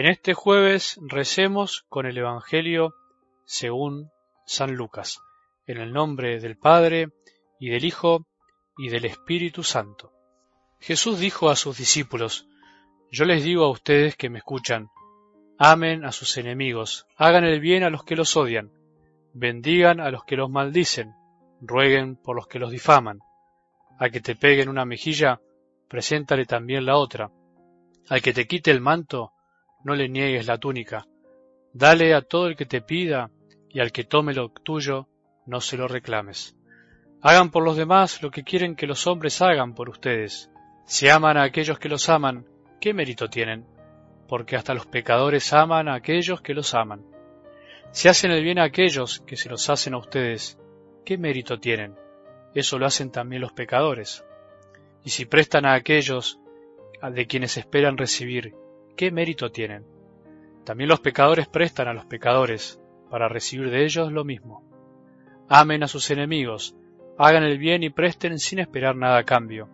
En 0.00 0.06
este 0.06 0.32
jueves 0.32 0.98
recemos 1.02 1.84
con 1.90 2.06
el 2.06 2.16
Evangelio 2.16 2.94
según 3.44 4.08
San 4.46 4.74
Lucas, 4.74 5.20
en 5.66 5.76
el 5.76 5.92
nombre 5.92 6.40
del 6.40 6.56
Padre 6.56 7.10
y 7.58 7.68
del 7.68 7.84
Hijo 7.84 8.26
y 8.78 8.88
del 8.88 9.04
Espíritu 9.04 9.62
Santo. 9.62 10.10
Jesús 10.80 11.18
dijo 11.20 11.50
a 11.50 11.54
sus 11.54 11.76
discípulos, 11.76 12.48
Yo 13.10 13.26
les 13.26 13.44
digo 13.44 13.66
a 13.66 13.70
ustedes 13.70 14.16
que 14.16 14.30
me 14.30 14.38
escuchan, 14.38 14.88
amen 15.58 16.06
a 16.06 16.12
sus 16.12 16.38
enemigos, 16.38 17.06
hagan 17.18 17.44
el 17.44 17.60
bien 17.60 17.82
a 17.82 17.90
los 17.90 18.02
que 18.02 18.16
los 18.16 18.34
odian, 18.38 18.72
bendigan 19.34 20.00
a 20.00 20.10
los 20.10 20.24
que 20.24 20.36
los 20.36 20.48
maldicen, 20.48 21.12
rueguen 21.60 22.16
por 22.16 22.36
los 22.36 22.46
que 22.46 22.58
los 22.58 22.70
difaman. 22.70 23.18
A 23.98 24.08
que 24.08 24.22
te 24.22 24.34
peguen 24.34 24.70
una 24.70 24.86
mejilla, 24.86 25.42
preséntale 25.88 26.46
también 26.46 26.86
la 26.86 26.96
otra. 26.96 27.30
Al 28.08 28.22
que 28.22 28.32
te 28.32 28.46
quite 28.46 28.70
el 28.70 28.80
manto, 28.80 29.34
no 29.84 29.94
le 29.94 30.08
niegues 30.08 30.46
la 30.46 30.58
túnica. 30.58 31.06
Dale 31.72 32.14
a 32.14 32.22
todo 32.22 32.46
el 32.46 32.56
que 32.56 32.66
te 32.66 32.80
pida, 32.80 33.30
y 33.68 33.80
al 33.80 33.92
que 33.92 34.04
tome 34.04 34.34
lo 34.34 34.48
tuyo, 34.50 35.08
no 35.46 35.60
se 35.60 35.76
lo 35.76 35.88
reclames. 35.88 36.56
Hagan 37.22 37.50
por 37.50 37.64
los 37.64 37.76
demás 37.76 38.22
lo 38.22 38.30
que 38.30 38.44
quieren 38.44 38.76
que 38.76 38.86
los 38.86 39.06
hombres 39.06 39.40
hagan 39.42 39.74
por 39.74 39.88
ustedes. 39.88 40.50
Si 40.86 41.08
aman 41.08 41.36
a 41.36 41.44
aquellos 41.44 41.78
que 41.78 41.88
los 41.88 42.08
aman, 42.08 42.46
¿qué 42.80 42.94
mérito 42.94 43.28
tienen? 43.28 43.66
Porque 44.26 44.56
hasta 44.56 44.74
los 44.74 44.86
pecadores 44.86 45.52
aman 45.52 45.88
a 45.88 45.94
aquellos 45.94 46.40
que 46.40 46.54
los 46.54 46.74
aman. 46.74 47.04
Si 47.92 48.08
hacen 48.08 48.30
el 48.30 48.42
bien 48.42 48.58
a 48.58 48.64
aquellos 48.64 49.20
que 49.20 49.36
se 49.36 49.48
los 49.48 49.68
hacen 49.68 49.94
a 49.94 49.98
ustedes, 49.98 50.58
¿qué 51.04 51.18
mérito 51.18 51.58
tienen? 51.58 51.94
Eso 52.54 52.78
lo 52.78 52.86
hacen 52.86 53.10
también 53.10 53.42
los 53.42 53.52
pecadores. 53.52 54.24
Y 55.04 55.10
si 55.10 55.24
prestan 55.24 55.66
a 55.66 55.74
aquellos 55.74 56.38
de 57.02 57.26
quienes 57.26 57.56
esperan 57.56 57.98
recibir, 57.98 58.54
¿qué 58.96 59.10
mérito 59.10 59.50
tienen? 59.50 59.84
También 60.64 60.88
los 60.88 61.00
pecadores 61.00 61.48
prestan 61.48 61.88
a 61.88 61.94
los 61.94 62.06
pecadores 62.06 62.80
para 63.10 63.28
recibir 63.28 63.70
de 63.70 63.84
ellos 63.84 64.12
lo 64.12 64.24
mismo. 64.24 64.62
Amen 65.48 65.82
a 65.82 65.88
sus 65.88 66.10
enemigos, 66.10 66.76
hagan 67.18 67.42
el 67.42 67.58
bien 67.58 67.82
y 67.82 67.90
presten 67.90 68.38
sin 68.38 68.60
esperar 68.60 68.96
nada 68.96 69.18
a 69.18 69.24
cambio. 69.24 69.68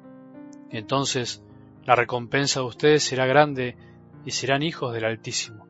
Entonces 0.70 1.42
la 1.84 1.94
recompensa 1.94 2.60
de 2.60 2.66
ustedes 2.66 3.04
será 3.04 3.26
grande 3.26 3.76
y 4.24 4.32
serán 4.32 4.62
hijos 4.62 4.92
del 4.92 5.04
Altísimo, 5.04 5.68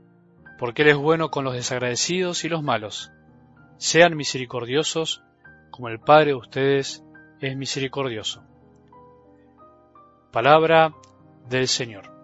porque 0.58 0.82
Él 0.82 0.88
es 0.88 0.96
bueno 0.96 1.30
con 1.30 1.44
los 1.44 1.54
desagradecidos 1.54 2.44
y 2.44 2.48
los 2.48 2.62
malos. 2.62 3.12
Sean 3.76 4.16
misericordiosos 4.16 5.22
como 5.70 5.88
el 5.88 6.00
Padre 6.00 6.28
de 6.28 6.36
ustedes 6.36 7.04
es 7.40 7.56
misericordioso. 7.56 8.42
Palabra 10.32 10.94
del 11.50 11.68
Señor. 11.68 12.15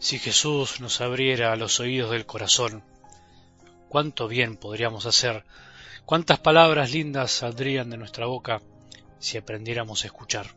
Si 0.00 0.18
Jesús 0.18 0.80
nos 0.80 1.02
abriera 1.02 1.54
los 1.56 1.78
oídos 1.78 2.10
del 2.10 2.24
corazón, 2.24 2.82
cuánto 3.90 4.28
bien 4.28 4.56
podríamos 4.56 5.04
hacer, 5.04 5.44
cuántas 6.06 6.38
palabras 6.38 6.90
lindas 6.90 7.30
saldrían 7.30 7.90
de 7.90 7.98
nuestra 7.98 8.24
boca 8.24 8.62
si 9.18 9.36
aprendiéramos 9.36 10.02
a 10.02 10.06
escuchar. 10.06 10.56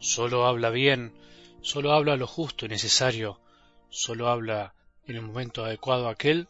Solo 0.00 0.48
habla 0.48 0.70
bien, 0.70 1.14
solo 1.62 1.92
habla 1.92 2.16
lo 2.16 2.26
justo 2.26 2.66
y 2.66 2.68
necesario, 2.68 3.38
solo 3.88 4.28
habla 4.28 4.74
en 5.06 5.14
el 5.14 5.22
momento 5.22 5.64
adecuado 5.64 6.08
aquel 6.08 6.48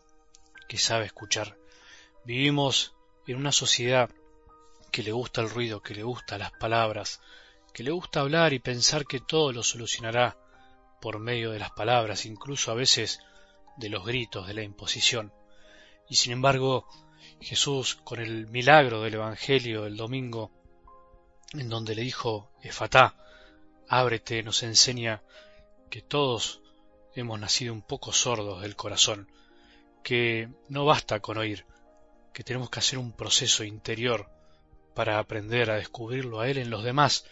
que 0.70 0.78
sabe 0.78 1.04
escuchar. 1.04 1.58
Vivimos 2.24 2.94
en 3.26 3.36
una 3.36 3.52
sociedad 3.52 4.08
que 4.90 5.02
le 5.02 5.12
gusta 5.12 5.42
el 5.42 5.50
ruido, 5.50 5.82
que 5.82 5.94
le 5.94 6.02
gusta 6.02 6.38
las 6.38 6.52
palabras, 6.52 7.20
que 7.74 7.82
le 7.82 7.90
gusta 7.90 8.20
hablar 8.20 8.54
y 8.54 8.58
pensar 8.58 9.04
que 9.04 9.20
todo 9.20 9.52
lo 9.52 9.62
solucionará 9.62 10.38
por 11.00 11.18
medio 11.18 11.52
de 11.52 11.58
las 11.58 11.70
palabras, 11.70 12.26
incluso 12.26 12.70
a 12.70 12.74
veces 12.74 13.20
de 13.76 13.88
los 13.88 14.04
gritos, 14.04 14.46
de 14.46 14.54
la 14.54 14.62
imposición. 14.62 15.32
Y 16.08 16.16
sin 16.16 16.32
embargo, 16.32 16.86
Jesús, 17.40 17.96
con 17.96 18.20
el 18.20 18.46
milagro 18.46 19.02
del 19.02 19.14
Evangelio 19.14 19.82
del 19.82 19.96
domingo, 19.96 20.50
en 21.52 21.68
donde 21.68 21.94
le 21.94 22.02
dijo, 22.02 22.50
Efatá, 22.62 23.14
ábrete, 23.88 24.42
nos 24.42 24.62
enseña 24.62 25.22
que 25.90 26.02
todos 26.02 26.60
hemos 27.14 27.38
nacido 27.38 27.72
un 27.72 27.82
poco 27.82 28.12
sordos 28.12 28.62
del 28.62 28.76
corazón, 28.76 29.30
que 30.02 30.48
no 30.68 30.84
basta 30.84 31.20
con 31.20 31.38
oír, 31.38 31.64
que 32.32 32.44
tenemos 32.44 32.70
que 32.70 32.80
hacer 32.80 32.98
un 32.98 33.12
proceso 33.12 33.64
interior 33.64 34.28
para 34.94 35.18
aprender 35.18 35.70
a 35.70 35.76
descubrirlo 35.76 36.40
a 36.40 36.48
Él 36.48 36.58
en 36.58 36.70
los 36.70 36.84
demás, 36.84 37.24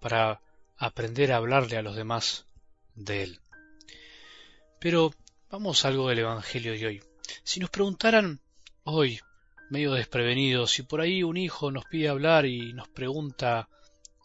para 0.00 0.40
aprender 0.76 1.32
a 1.32 1.36
hablarle 1.36 1.76
a 1.76 1.82
los 1.82 1.96
demás 1.96 2.47
de 2.98 3.22
Él. 3.22 3.40
Pero 4.78 5.12
vamos 5.50 5.84
a 5.84 5.88
algo 5.88 6.08
del 6.08 6.20
Evangelio 6.20 6.72
de 6.72 6.86
hoy. 6.86 7.02
Si 7.42 7.60
nos 7.60 7.70
preguntaran 7.70 8.40
hoy, 8.84 9.20
medio 9.70 9.92
desprevenidos, 9.92 10.72
si 10.72 10.82
por 10.82 11.00
ahí 11.00 11.22
un 11.22 11.36
hijo 11.36 11.70
nos 11.70 11.84
pide 11.84 12.08
hablar 12.08 12.46
y 12.46 12.72
nos 12.72 12.88
pregunta 12.88 13.68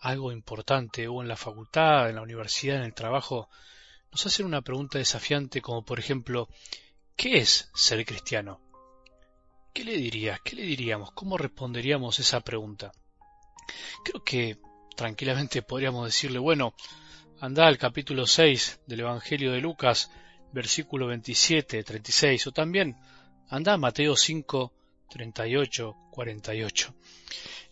algo 0.02 0.32
importante, 0.32 1.08
o 1.08 1.22
en 1.22 1.28
la 1.28 1.38
facultad, 1.38 2.10
en 2.10 2.16
la 2.16 2.22
universidad, 2.22 2.78
en 2.78 2.84
el 2.84 2.94
trabajo, 2.94 3.50
nos 4.12 4.26
hacen 4.26 4.46
una 4.46 4.62
pregunta 4.62 4.98
desafiante 4.98 5.62
como 5.62 5.84
por 5.84 6.00
ejemplo, 6.00 6.50
¿qué 7.16 7.38
es 7.38 7.70
ser 7.74 8.06
cristiano? 8.06 8.60
¿Qué 9.74 9.84
le 9.84 9.98
dirías? 9.98 10.40
¿Qué 10.42 10.56
le 10.56 10.64
diríamos? 10.64 11.12
¿Cómo 11.14 11.38
responderíamos 11.38 12.20
esa 12.20 12.42
pregunta? 12.42 12.92
Creo 14.04 14.24
que 14.24 14.60
tranquilamente 14.96 15.62
podríamos 15.62 16.06
decirle, 16.06 16.38
bueno, 16.40 16.76
anda 17.40 17.68
al 17.68 17.78
capítulo 17.78 18.26
6 18.26 18.82
del 18.88 19.02
Evangelio 19.02 19.52
de 19.52 19.62
Lucas, 19.62 20.12
versículo 20.52 21.08
27, 21.08 21.84
36, 21.84 22.48
o 22.48 22.52
también 22.52 22.98
anda 23.50 23.74
a 23.74 23.78
Mateo 23.78 24.16
5, 24.16 24.74
38, 25.10 25.96
48. 26.12 26.96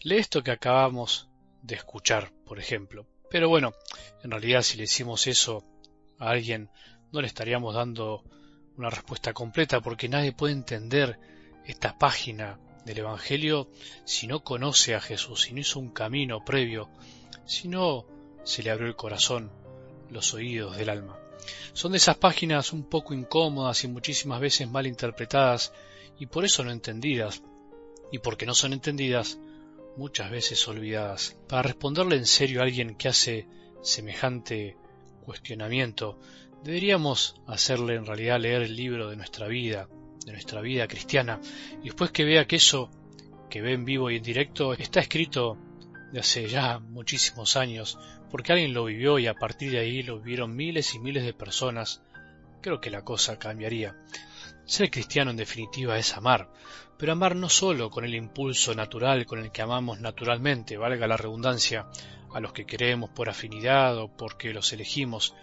Lee 0.04 0.18
esto 0.18 0.44
que 0.44 0.52
acabamos 0.52 1.30
de 1.62 1.76
escuchar, 1.76 2.32
por 2.46 2.60
ejemplo. 2.60 3.08
Pero 3.30 3.50
bueno, 3.50 3.74
en 4.24 4.32
realidad 4.32 4.62
si 4.62 4.78
le 4.78 4.84
decimos 4.84 5.28
eso 5.28 5.64
a 6.20 6.30
alguien, 6.30 6.70
no 7.12 7.22
le 7.22 7.28
estaríamos 7.28 7.74
dando 7.74 8.24
una 8.78 8.90
respuesta 8.90 9.34
completa 9.34 9.82
porque 9.82 10.10
nadie 10.10 10.34
puede 10.34 10.54
entender 10.54 11.20
esta 11.66 11.98
página 11.98 12.60
del 12.86 13.00
Evangelio 13.00 13.70
si 14.06 14.28
no 14.28 14.44
conoce 14.44 14.96
a 14.96 15.02
Jesús, 15.02 15.44
si 15.44 15.54
no 15.54 15.60
hizo 15.60 15.80
un 15.80 15.92
camino 15.92 16.44
previo, 16.44 16.90
si 17.46 17.68
no 17.68 18.06
se 18.44 18.64
le 18.64 18.72
abrió 18.72 18.88
el 18.88 18.96
corazón 18.96 19.52
los 20.10 20.34
oídos 20.34 20.78
del 20.78 20.90
alma. 20.90 21.18
Son 21.74 21.92
de 21.92 21.98
esas 21.98 22.18
páginas 22.18 22.74
un 22.74 22.84
poco 22.84 23.14
incómodas 23.14 23.84
y 23.84 23.88
muchísimas 23.88 24.40
veces 24.40 24.70
mal 24.70 24.86
interpretadas 24.88 25.74
y 26.20 26.28
por 26.28 26.46
eso 26.46 26.64
no 26.64 26.72
entendidas, 26.72 27.42
y 28.12 28.20
porque 28.20 28.46
no 28.46 28.54
son 28.54 28.74
entendidas, 28.74 29.40
muchas 29.98 30.30
veces 30.30 30.68
olvidadas. 30.68 31.38
Para 31.48 31.64
responderle 31.64 32.16
en 32.18 32.26
serio 32.26 32.60
a 32.60 32.64
alguien 32.64 32.96
que 32.96 33.08
hace 33.08 33.48
semejante 33.82 34.78
cuestionamiento, 35.26 36.20
deberíamos 36.64 37.36
hacerle 37.48 37.96
en 37.96 38.06
realidad 38.06 38.40
leer 38.40 38.62
el 38.62 38.76
libro 38.76 39.10
de 39.10 39.16
nuestra 39.16 39.48
vida, 39.48 39.88
de 40.26 40.34
nuestra 40.34 40.62
vida 40.62 40.88
cristiana, 40.88 41.40
y 41.82 41.86
después 41.86 42.12
que 42.12 42.26
vea 42.26 42.46
que 42.46 42.58
eso 42.58 42.92
que 43.50 43.62
ve 43.62 43.74
en 43.74 43.86
vivo 43.86 44.10
y 44.12 44.18
en 44.18 44.24
directo 44.24 44.74
está 44.74 45.00
escrito 45.00 45.58
de 46.12 46.20
hace 46.20 46.48
ya 46.48 46.80
muchísimos 46.80 47.56
años, 47.56 47.98
porque 48.32 48.54
alguien 48.54 48.74
lo 48.74 48.86
vivió 48.86 49.20
y 49.20 49.28
a 49.28 49.36
partir 49.36 49.72
de 49.72 49.80
ahí 49.80 50.02
lo 50.04 50.20
vivieron 50.20 50.56
miles 50.56 50.96
y 50.96 51.00
miles 51.00 51.24
de 51.26 51.34
personas, 51.34 52.02
creo 52.62 52.80
que 52.80 52.90
la 52.90 53.04
cosa 53.04 53.38
cambiaría. 53.38 53.96
Ser 54.66 54.90
cristiano 54.90 55.32
en 55.32 55.38
definitiva 55.38 55.98
es 55.98 56.16
amar, 56.16 56.50
pero 56.98 57.12
amar 57.12 57.36
no 57.36 57.50
solo 57.50 57.90
con 57.90 58.06
el 58.06 58.16
impulso 58.16 58.74
natural 58.74 59.26
con 59.26 59.40
el 59.40 59.52
que 59.52 59.62
amamos 59.62 60.00
naturalmente, 60.00 60.78
valga 60.78 61.08
la 61.08 61.18
redundancia, 61.18 61.88
a 62.34 62.40
los 62.40 62.54
que 62.54 62.66
queremos 62.66 63.10
por 63.10 63.30
afinidad 63.30 63.98
o 63.98 64.08
porque 64.08 64.54
los 64.54 64.72
elegimos, 64.72 65.36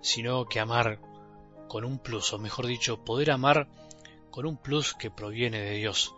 sino 0.00 0.46
que 0.46 0.60
amar 0.60 1.00
con 1.68 1.84
un 1.84 1.98
plus, 1.98 2.32
o 2.32 2.38
mejor 2.38 2.66
dicho, 2.66 3.04
poder 3.04 3.30
amar 3.30 3.68
con 4.30 4.46
un 4.46 4.56
plus 4.56 4.94
que 4.94 5.10
proviene 5.10 5.60
de 5.60 5.72
Dios. 5.72 6.14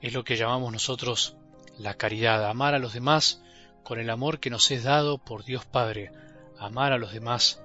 Es 0.00 0.12
lo 0.12 0.22
que 0.22 0.36
llamamos 0.36 0.72
nosotros 0.72 1.36
la 1.78 1.94
caridad, 1.94 2.48
amar 2.48 2.74
a 2.74 2.78
los 2.78 2.92
demás 2.92 3.42
con 3.82 3.98
el 3.98 4.10
amor 4.10 4.40
que 4.40 4.50
nos 4.50 4.70
es 4.70 4.84
dado 4.84 5.18
por 5.18 5.44
Dios 5.44 5.64
Padre, 5.66 6.12
amar 6.58 6.92
a 6.92 6.98
los 6.98 7.12
demás 7.12 7.62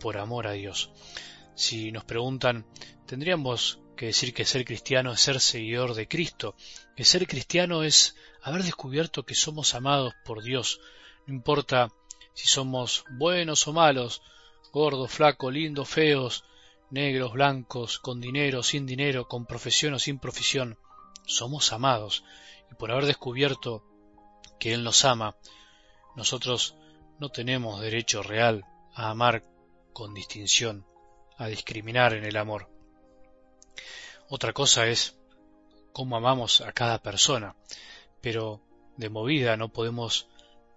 por 0.00 0.18
amor 0.18 0.46
a 0.46 0.52
Dios. 0.52 0.90
Si 1.54 1.92
nos 1.92 2.04
preguntan, 2.04 2.66
tendríamos 3.06 3.80
que 3.96 4.06
decir 4.06 4.34
que 4.34 4.44
ser 4.44 4.64
cristiano 4.64 5.12
es 5.12 5.20
ser 5.20 5.40
seguidor 5.40 5.94
de 5.94 6.08
Cristo, 6.08 6.54
que 6.96 7.04
ser 7.04 7.26
cristiano 7.26 7.82
es 7.82 8.16
haber 8.42 8.62
descubierto 8.62 9.24
que 9.24 9.34
somos 9.34 9.74
amados 9.74 10.14
por 10.24 10.42
Dios, 10.42 10.80
no 11.26 11.34
importa 11.34 11.88
si 12.34 12.48
somos 12.48 13.04
buenos 13.10 13.68
o 13.68 13.72
malos, 13.72 14.22
gordos, 14.72 15.10
flacos, 15.12 15.52
lindos, 15.52 15.88
feos, 15.88 16.44
negros, 16.90 17.32
blancos, 17.32 17.98
con 17.98 18.20
dinero, 18.20 18.62
sin 18.62 18.86
dinero, 18.86 19.28
con 19.28 19.46
profesión 19.46 19.94
o 19.94 19.98
sin 19.98 20.18
profesión, 20.18 20.78
somos 21.26 21.72
amados, 21.72 22.24
y 22.70 22.74
por 22.74 22.90
haber 22.90 23.06
descubierto 23.06 23.84
que 24.62 24.72
Él 24.72 24.84
nos 24.84 25.04
ama, 25.04 25.34
nosotros 26.14 26.76
no 27.18 27.30
tenemos 27.30 27.80
derecho 27.80 28.22
real 28.22 28.64
a 28.94 29.10
amar 29.10 29.42
con 29.92 30.14
distinción, 30.14 30.86
a 31.36 31.48
discriminar 31.48 32.14
en 32.14 32.22
el 32.22 32.36
amor. 32.36 32.70
Otra 34.28 34.52
cosa 34.52 34.86
es 34.86 35.16
cómo 35.92 36.16
amamos 36.16 36.60
a 36.60 36.70
cada 36.70 37.02
persona, 37.02 37.56
pero 38.20 38.62
de 38.96 39.08
movida 39.08 39.56
no 39.56 39.72
podemos 39.72 40.28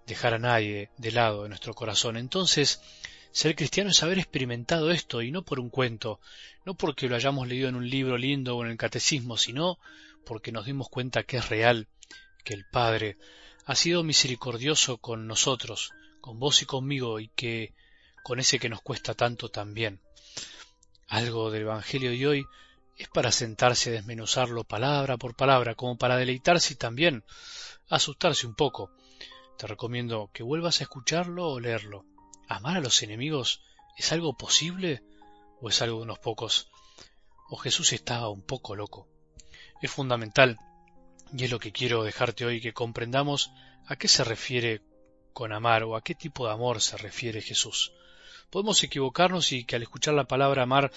dejar 0.04 0.34
a 0.34 0.40
nadie 0.40 0.90
de 0.96 1.12
lado 1.12 1.44
de 1.44 1.48
nuestro 1.48 1.72
corazón. 1.72 2.16
Entonces, 2.16 2.82
ser 3.30 3.54
cristiano 3.54 3.90
es 3.90 4.02
haber 4.02 4.18
experimentado 4.18 4.90
esto, 4.90 5.22
y 5.22 5.30
no 5.30 5.44
por 5.44 5.60
un 5.60 5.70
cuento, 5.70 6.18
no 6.64 6.74
porque 6.74 7.08
lo 7.08 7.14
hayamos 7.14 7.46
leído 7.46 7.68
en 7.68 7.76
un 7.76 7.88
libro 7.88 8.18
lindo 8.18 8.56
o 8.56 8.64
en 8.64 8.72
el 8.72 8.78
catecismo, 8.78 9.36
sino 9.36 9.78
porque 10.24 10.50
nos 10.50 10.66
dimos 10.66 10.88
cuenta 10.88 11.22
que 11.22 11.36
es 11.36 11.48
real, 11.48 11.86
que 12.42 12.54
el 12.54 12.64
Padre 12.64 13.16
ha 13.66 13.74
sido 13.74 14.04
misericordioso 14.04 14.98
con 14.98 15.26
nosotros, 15.26 15.90
con 16.20 16.38
vos 16.38 16.62
y 16.62 16.66
conmigo, 16.66 17.18
y 17.18 17.28
que 17.28 17.74
con 18.22 18.38
ese 18.38 18.60
que 18.60 18.68
nos 18.68 18.80
cuesta 18.80 19.14
tanto 19.14 19.48
también. 19.48 20.00
Algo 21.08 21.50
del 21.50 21.62
Evangelio 21.62 22.10
de 22.12 22.26
hoy 22.28 22.46
es 22.96 23.08
para 23.08 23.32
sentarse 23.32 23.90
a 23.90 23.94
desmenuzarlo 23.94 24.62
palabra 24.62 25.16
por 25.16 25.34
palabra, 25.34 25.74
como 25.74 25.98
para 25.98 26.16
deleitarse 26.16 26.74
y 26.74 26.76
también 26.76 27.24
asustarse 27.88 28.46
un 28.46 28.54
poco. 28.54 28.92
Te 29.58 29.66
recomiendo 29.66 30.30
que 30.32 30.44
vuelvas 30.44 30.80
a 30.80 30.84
escucharlo 30.84 31.48
o 31.48 31.58
leerlo. 31.58 32.04
¿Amar 32.48 32.76
a 32.76 32.80
los 32.80 33.02
enemigos 33.02 33.62
es 33.98 34.12
algo 34.12 34.36
posible 34.36 35.02
o 35.60 35.68
es 35.68 35.82
algo 35.82 35.98
de 35.98 36.04
unos 36.04 36.20
pocos? 36.20 36.70
¿O 37.48 37.56
Jesús 37.56 37.92
estaba 37.92 38.28
un 38.28 38.42
poco 38.42 38.76
loco? 38.76 39.08
Es 39.82 39.90
fundamental, 39.90 40.56
y 41.32 41.44
es 41.44 41.50
lo 41.50 41.58
que 41.58 41.72
quiero 41.72 42.04
dejarte 42.04 42.44
hoy, 42.44 42.60
que 42.60 42.72
comprendamos 42.72 43.52
a 43.86 43.96
qué 43.96 44.08
se 44.08 44.24
refiere 44.24 44.82
con 45.32 45.52
amar 45.52 45.84
o 45.84 45.96
a 45.96 46.02
qué 46.02 46.14
tipo 46.14 46.46
de 46.46 46.52
amor 46.52 46.80
se 46.80 46.96
refiere 46.96 47.40
Jesús. 47.40 47.92
Podemos 48.50 48.82
equivocarnos 48.82 49.52
y 49.52 49.64
que 49.64 49.76
al 49.76 49.82
escuchar 49.82 50.14
la 50.14 50.24
palabra 50.24 50.62
amar 50.62 50.90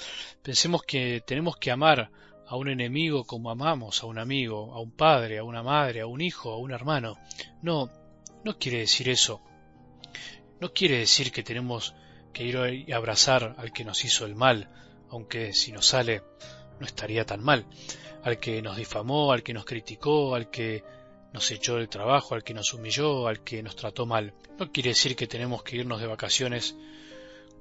pensemos 0.44 0.84
que 0.84 1.22
tenemos 1.26 1.58
que 1.58 1.72
amar 1.72 2.12
a 2.48 2.56
un 2.56 2.70
enemigo 2.70 3.26
como 3.26 3.50
amamos 3.50 4.02
a 4.04 4.06
un 4.06 4.18
amigo, 4.18 4.74
a 4.74 4.80
un 4.80 4.92
padre, 4.92 5.40
a 5.40 5.44
una 5.44 5.64
madre, 5.64 6.02
a 6.02 6.08
un 6.08 6.22
hijo, 6.22 6.52
a 6.52 6.58
un 6.58 6.72
hermano. 6.72 7.18
No, 7.62 7.92
no 8.44 8.58
quiere 8.58 8.80
decir 8.80 9.10
eso 9.10 9.42
no 10.60 10.74
quiere 10.74 11.00
decir 11.00 11.31
que 11.31 11.44
tenemos 11.44 11.96
que 12.34 12.44
ir 12.44 12.58
a 12.58 12.98
abrazar 12.98 13.56
al 13.58 13.72
que 13.72 13.86
nos 13.86 14.04
hizo 14.04 14.26
el 14.26 14.36
mal, 14.36 14.70
aunque 15.10 15.54
si 15.54 15.72
nos 15.72 15.88
sale 15.88 16.22
no 16.80 16.86
estaría 16.86 17.26
tan 17.26 17.44
mal, 17.44 17.66
al 18.24 18.40
que 18.40 18.62
nos 18.62 18.78
difamó, 18.78 19.31
al 19.31 19.44
que 19.44 19.54
nos 19.54 19.66
criticó, 19.66 20.36
al 20.36 20.50
que 20.50 20.84
nos 21.34 21.50
echó 21.52 21.76
del 21.76 21.90
trabajo, 21.90 22.36
al 22.36 22.44
que 22.44 22.54
nos 22.54 22.74
humilló, 22.74 23.28
al 23.28 23.44
que 23.44 23.62
nos 23.62 23.76
trató 23.76 24.06
mal. 24.06 24.34
No 24.58 24.72
quiere 24.72 24.90
decir 24.90 25.16
que 25.16 25.28
tenemos 25.28 25.64
que 25.64 25.78
irnos 25.78 26.02
de 26.02 26.08
vacaciones 26.08 26.76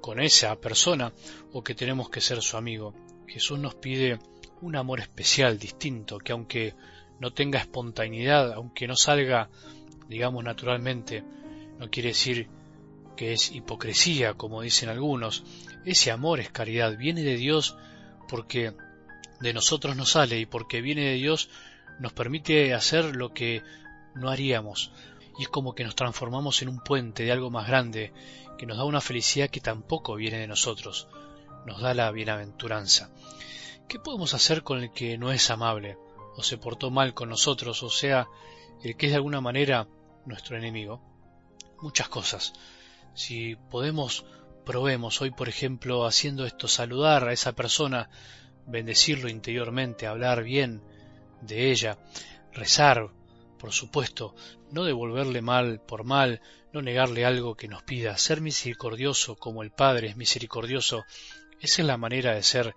con 0.01 0.19
esa 0.19 0.55
persona 0.55 1.13
o 1.53 1.63
que 1.63 1.75
tenemos 1.75 2.09
que 2.09 2.21
ser 2.21 2.41
su 2.41 2.57
amigo. 2.57 2.93
Jesús 3.27 3.59
nos 3.59 3.75
pide 3.75 4.19
un 4.61 4.75
amor 4.75 4.99
especial, 4.99 5.59
distinto, 5.59 6.17
que 6.17 6.31
aunque 6.31 6.75
no 7.19 7.31
tenga 7.31 7.59
espontaneidad, 7.59 8.53
aunque 8.53 8.87
no 8.87 8.95
salga, 8.95 9.49
digamos, 10.07 10.43
naturalmente, 10.43 11.23
no 11.77 11.89
quiere 11.89 12.09
decir 12.09 12.47
que 13.15 13.33
es 13.33 13.51
hipocresía, 13.51 14.33
como 14.33 14.61
dicen 14.61 14.89
algunos. 14.89 15.43
Ese 15.85 16.11
amor 16.11 16.39
es 16.39 16.49
caridad, 16.49 16.97
viene 16.97 17.21
de 17.21 17.35
Dios 17.35 17.77
porque 18.27 18.73
de 19.39 19.53
nosotros 19.53 19.95
nos 19.95 20.11
sale 20.11 20.39
y 20.39 20.45
porque 20.45 20.81
viene 20.81 21.05
de 21.05 21.13
Dios 21.15 21.49
nos 21.99 22.13
permite 22.13 22.73
hacer 22.73 23.15
lo 23.15 23.33
que 23.33 23.63
no 24.15 24.29
haríamos. 24.29 24.91
Y 25.37 25.43
es 25.43 25.49
como 25.49 25.73
que 25.73 25.83
nos 25.83 25.95
transformamos 25.95 26.61
en 26.61 26.69
un 26.69 26.79
puente 26.79 27.23
de 27.23 27.31
algo 27.31 27.49
más 27.49 27.67
grande, 27.67 28.13
que 28.57 28.65
nos 28.65 28.77
da 28.77 28.83
una 28.83 29.01
felicidad 29.01 29.49
que 29.49 29.61
tampoco 29.61 30.15
viene 30.15 30.39
de 30.39 30.47
nosotros, 30.47 31.07
nos 31.65 31.81
da 31.81 31.93
la 31.93 32.11
bienaventuranza. 32.11 33.09
¿Qué 33.87 33.99
podemos 33.99 34.33
hacer 34.33 34.63
con 34.63 34.83
el 34.83 34.91
que 34.91 35.17
no 35.17 35.31
es 35.31 35.49
amable, 35.49 35.97
o 36.35 36.43
se 36.43 36.57
portó 36.57 36.91
mal 36.91 37.13
con 37.13 37.29
nosotros, 37.29 37.83
o 37.83 37.89
sea, 37.89 38.27
el 38.83 38.97
que 38.97 39.07
es 39.07 39.11
de 39.13 39.17
alguna 39.17 39.41
manera 39.41 39.87
nuestro 40.25 40.57
enemigo? 40.57 41.01
Muchas 41.81 42.09
cosas. 42.09 42.53
Si 43.13 43.55
podemos, 43.55 44.25
probemos 44.65 45.21
hoy, 45.21 45.31
por 45.31 45.49
ejemplo, 45.49 46.05
haciendo 46.05 46.45
esto, 46.45 46.67
saludar 46.67 47.27
a 47.27 47.33
esa 47.33 47.53
persona, 47.53 48.09
bendecirlo 48.69 49.29
interiormente, 49.29 50.07
hablar 50.07 50.43
bien 50.43 50.81
de 51.41 51.71
ella, 51.71 51.97
rezar, 52.53 53.09
por 53.57 53.71
supuesto, 53.71 54.35
no 54.71 54.83
devolverle 54.83 55.41
mal 55.41 55.81
por 55.81 56.03
mal, 56.03 56.41
no 56.71 56.81
negarle 56.81 57.25
algo 57.25 57.55
que 57.55 57.67
nos 57.67 57.83
pida, 57.83 58.17
ser 58.17 58.41
misericordioso 58.41 59.35
como 59.35 59.63
el 59.63 59.71
Padre 59.71 60.07
es 60.07 60.17
misericordioso, 60.17 61.05
esa 61.59 61.81
es 61.81 61.87
la 61.87 61.97
manera 61.97 62.33
de 62.33 62.43
ser 62.43 62.75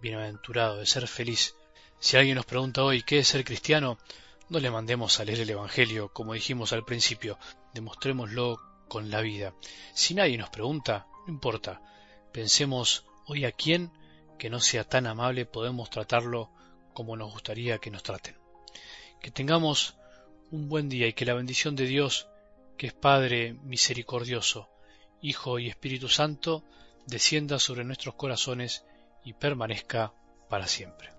bienaventurado, 0.00 0.78
de 0.78 0.86
ser 0.86 1.06
feliz. 1.06 1.54
Si 1.98 2.16
alguien 2.16 2.36
nos 2.36 2.46
pregunta 2.46 2.82
hoy 2.82 3.02
qué 3.02 3.18
es 3.18 3.28
ser 3.28 3.44
cristiano, 3.44 3.98
no 4.48 4.58
le 4.58 4.70
mandemos 4.70 5.18
a 5.18 5.24
leer 5.24 5.40
el 5.40 5.50
Evangelio, 5.50 6.12
como 6.12 6.34
dijimos 6.34 6.72
al 6.72 6.84
principio, 6.84 7.38
demostrémoslo 7.74 8.60
con 8.88 9.10
la 9.10 9.20
vida. 9.20 9.54
Si 9.94 10.14
nadie 10.14 10.38
nos 10.38 10.50
pregunta, 10.50 11.06
no 11.26 11.32
importa. 11.32 11.80
Pensemos 12.32 13.04
hoy 13.26 13.44
a 13.44 13.52
quién 13.52 13.90
que 14.38 14.50
no 14.50 14.60
sea 14.60 14.84
tan 14.84 15.06
amable 15.06 15.46
podemos 15.46 15.90
tratarlo 15.90 16.50
como 16.92 17.16
nos 17.16 17.32
gustaría 17.32 17.78
que 17.78 17.90
nos 17.90 18.02
traten. 18.02 18.36
Que 19.20 19.30
tengamos 19.30 19.96
un 20.50 20.68
buen 20.68 20.88
día 20.88 21.06
y 21.06 21.12
que 21.12 21.24
la 21.24 21.34
bendición 21.34 21.76
de 21.76 21.86
Dios, 21.86 22.28
que 22.76 22.86
es 22.88 22.92
Padre 22.92 23.54
misericordioso, 23.64 24.70
Hijo 25.20 25.58
y 25.58 25.68
Espíritu 25.68 26.08
Santo, 26.08 26.64
descienda 27.06 27.58
sobre 27.58 27.84
nuestros 27.84 28.14
corazones 28.14 28.84
y 29.24 29.32
permanezca 29.32 30.12
para 30.48 30.66
siempre. 30.66 31.15